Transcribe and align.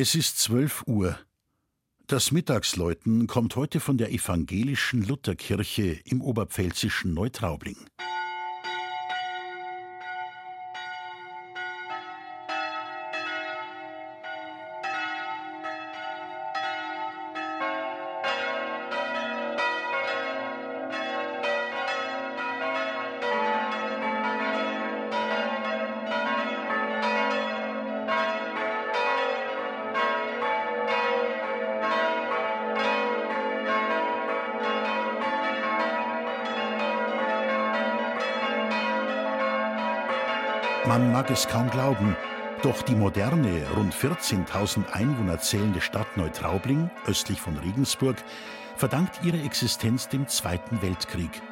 Es 0.00 0.14
ist 0.14 0.38
zwölf 0.38 0.84
Uhr. 0.86 1.18
Das 2.06 2.30
Mittagsläuten 2.30 3.26
kommt 3.26 3.56
heute 3.56 3.80
von 3.80 3.98
der 3.98 4.12
evangelischen 4.12 5.02
Lutherkirche 5.02 5.98
im 6.04 6.22
oberpfälzischen 6.22 7.14
Neutraubling. 7.14 7.78
Man 40.88 41.12
mag 41.12 41.30
es 41.30 41.46
kaum 41.46 41.68
glauben, 41.68 42.16
doch 42.62 42.80
die 42.80 42.94
moderne, 42.94 43.60
rund 43.76 43.94
14.000 43.94 44.90
Einwohner 44.90 45.38
zählende 45.38 45.82
Stadt 45.82 46.16
Neutraubling, 46.16 46.90
östlich 47.06 47.42
von 47.42 47.58
Regensburg, 47.58 48.16
verdankt 48.74 49.20
ihre 49.22 49.38
Existenz 49.42 50.08
dem 50.08 50.26
Zweiten 50.28 50.80
Weltkrieg. 50.80 51.42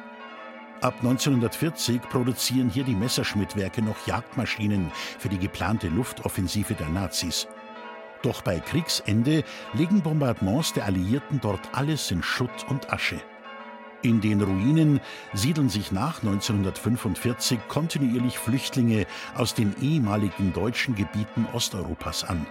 Ab 0.81 0.95
1940 1.03 2.01
produzieren 2.01 2.71
hier 2.71 2.83
die 2.83 2.95
Messerschmittwerke 2.95 3.83
noch 3.83 4.07
Jagdmaschinen 4.07 4.91
für 5.19 5.29
die 5.29 5.37
geplante 5.37 5.89
Luftoffensive 5.89 6.73
der 6.73 6.89
Nazis. 6.89 7.47
Doch 8.23 8.41
bei 8.41 8.59
Kriegsende 8.59 9.43
legen 9.73 10.01
Bombardements 10.01 10.73
der 10.73 10.85
Alliierten 10.85 11.39
dort 11.41 11.61
alles 11.73 12.09
in 12.09 12.23
Schutt 12.23 12.65
und 12.69 12.91
Asche. 12.91 13.21
In 14.03 14.21
den 14.21 14.41
Ruinen 14.41 14.99
siedeln 15.33 15.69
sich 15.69 15.91
nach 15.91 16.21
1945 16.21 17.59
kontinuierlich 17.67 18.37
Flüchtlinge 18.37 19.07
aus 19.35 19.55
den 19.55 19.75
ehemaligen 19.81 20.53
deutschen 20.53 20.93
Gebieten 20.93 21.47
Osteuropas 21.53 22.23
an. 22.23 22.45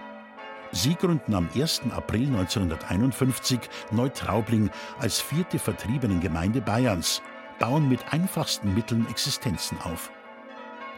Sie 0.73 0.95
gründen 0.95 1.33
am 1.33 1.47
1. 1.55 1.83
April 1.95 2.27
1951 2.27 3.59
Neutraubling 3.91 4.69
als 4.99 5.21
vierte 5.21 5.57
Vertriebenengemeinde 5.57 6.59
Bayerns, 6.59 7.21
bauen 7.59 7.87
mit 7.87 8.01
einfachsten 8.11 8.73
Mitteln 8.73 9.07
Existenzen 9.09 9.77
auf. 9.81 10.11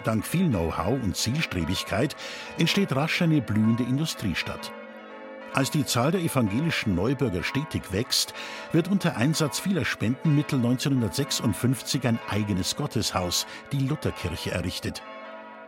Dank 0.04 0.26
viel 0.26 0.48
Know-how 0.48 1.02
und 1.04 1.16
Zielstrebigkeit 1.16 2.16
entsteht 2.58 2.96
rasch 2.96 3.22
eine 3.22 3.42
blühende 3.42 3.84
Industriestadt. 3.84 4.72
Als 5.54 5.72
die 5.72 5.86
Zahl 5.86 6.12
der 6.12 6.22
evangelischen 6.22 6.94
Neubürger 6.94 7.44
stetig 7.44 7.92
wächst, 7.92 8.34
wird 8.72 8.88
unter 8.88 9.18
Einsatz 9.18 9.60
vieler 9.60 9.84
Spendenmittel 9.84 10.58
1956 10.58 12.08
ein 12.08 12.20
eigenes 12.30 12.76
Gotteshaus, 12.76 13.48
die 13.72 13.80
Lutherkirche, 13.80 14.52
errichtet. 14.52 15.02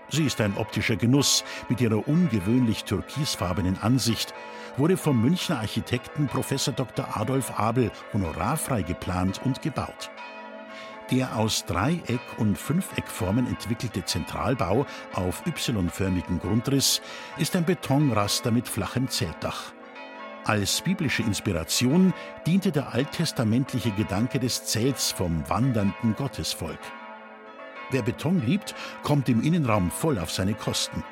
Sie 0.09 0.25
ist 0.25 0.39
ein 0.41 0.57
optischer 0.57 0.97
Genuss 0.97 1.43
mit 1.69 1.81
ihrer 1.81 2.07
ungewöhnlich 2.07 2.83
türkisfarbenen 2.83 3.79
Ansicht, 3.81 4.33
wurde 4.77 4.97
vom 4.97 5.21
Münchner 5.21 5.59
Architekten 5.59 6.27
Prof. 6.27 6.53
Dr. 6.75 7.17
Adolf 7.17 7.57
Abel 7.59 7.91
honorarfrei 8.13 8.83
geplant 8.83 9.41
und 9.43 9.61
gebaut. 9.61 10.11
Der 11.11 11.35
aus 11.35 11.65
Dreieck- 11.65 12.21
und 12.37 12.57
Fünfeckformen 12.57 13.45
entwickelte 13.45 14.05
Zentralbau 14.05 14.85
auf 15.13 15.45
Y-förmigen 15.45 16.39
Grundriss 16.39 17.01
ist 17.37 17.53
ein 17.57 17.65
Betonraster 17.65 18.49
mit 18.49 18.69
flachem 18.69 19.09
Zeltdach. 19.09 19.73
Als 20.45 20.79
biblische 20.79 21.21
Inspiration 21.21 22.13
diente 22.47 22.71
der 22.71 22.93
alttestamentliche 22.93 23.91
Gedanke 23.91 24.39
des 24.39 24.63
Zelts 24.65 25.11
vom 25.11 25.47
wandernden 25.49 26.15
Gottesvolk. 26.15 26.79
Wer 27.91 28.03
Beton 28.03 28.41
liebt, 28.45 28.73
kommt 29.03 29.27
im 29.27 29.43
Innenraum 29.43 29.91
voll 29.91 30.17
auf 30.17 30.31
seine 30.31 30.53
Kosten. 30.53 31.03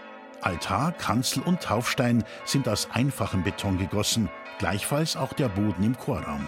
Altar, 0.41 0.93
Kanzel 0.93 1.43
und 1.43 1.61
Taufstein 1.61 2.23
sind 2.45 2.69
aus 2.69 2.87
einfachem 2.93 3.43
Beton 3.43 3.77
gegossen, 3.77 4.29
gleichfalls 4.59 5.17
auch 5.17 5.33
der 5.33 5.49
Boden 5.49 5.83
im 5.83 5.97
Chorraum. 5.97 6.47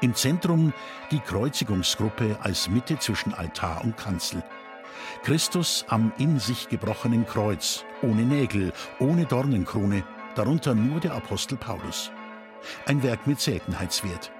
Im 0.00 0.14
Zentrum 0.14 0.72
die 1.10 1.18
Kreuzigungsgruppe 1.18 2.38
als 2.40 2.68
Mitte 2.68 2.98
zwischen 3.00 3.34
Altar 3.34 3.82
und 3.82 3.96
Kanzel. 3.96 4.44
Christus 5.24 5.84
am 5.88 6.12
in 6.18 6.38
sich 6.38 6.68
gebrochenen 6.68 7.26
Kreuz, 7.26 7.84
ohne 8.02 8.22
Nägel, 8.22 8.72
ohne 9.00 9.24
Dornenkrone, 9.24 10.04
darunter 10.36 10.74
nur 10.74 11.00
der 11.00 11.14
Apostel 11.14 11.56
Paulus. 11.58 12.12
Ein 12.86 13.02
Werk 13.02 13.26
mit 13.26 13.40
Seltenheitswert. 13.40 14.30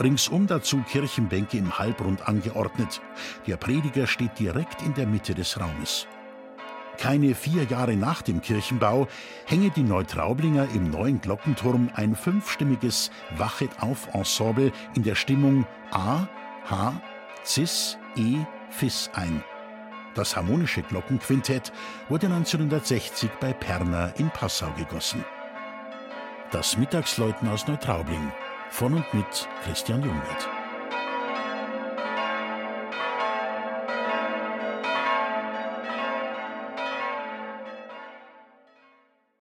Ringsum 0.00 0.46
dazu 0.46 0.82
Kirchenbänke 0.88 1.58
im 1.58 1.78
Halbrund 1.78 2.28
angeordnet. 2.28 3.00
Der 3.46 3.56
Prediger 3.56 4.06
steht 4.06 4.38
direkt 4.38 4.82
in 4.82 4.94
der 4.94 5.06
Mitte 5.06 5.34
des 5.34 5.58
Raumes. 5.60 6.06
Keine 7.02 7.34
vier 7.34 7.64
Jahre 7.64 7.96
nach 7.96 8.22
dem 8.22 8.40
Kirchenbau 8.40 9.08
hänge 9.46 9.70
die 9.70 9.82
Neutraublinger 9.82 10.68
im 10.72 10.88
neuen 10.88 11.20
Glockenturm 11.20 11.90
ein 11.94 12.14
fünfstimmiges 12.14 13.10
Wachet-auf-Ensemble 13.36 14.70
in 14.94 15.02
der 15.02 15.16
Stimmung 15.16 15.66
A, 15.90 16.28
H, 16.64 16.94
Cis, 17.44 17.98
E, 18.14 18.36
Fis 18.70 19.10
ein. 19.14 19.42
Das 20.14 20.36
harmonische 20.36 20.82
Glockenquintett 20.82 21.72
wurde 22.08 22.26
1960 22.26 23.32
bei 23.40 23.52
Perner 23.52 24.14
in 24.18 24.30
Passau 24.30 24.70
gegossen. 24.78 25.24
Das 26.52 26.76
Mittagsläuten 26.76 27.48
aus 27.48 27.66
Neutraubling 27.66 28.30
von 28.70 28.94
und 28.94 29.12
mit 29.12 29.48
Christian 29.64 30.04
Jungwirth. 30.04 30.61